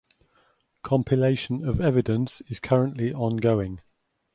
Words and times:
Compilation 0.81 1.63
of 1.63 1.79
evidence 1.79 2.41
is 2.47 2.59
currently 2.59 3.13
ongoing. 3.13 3.81